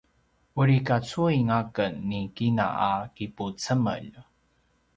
uri 0.61 0.77
kacuin 0.87 1.49
aken 1.59 1.93
ni 2.09 2.19
kina 2.35 2.65
a 2.87 2.91
kipucemel 3.15 4.05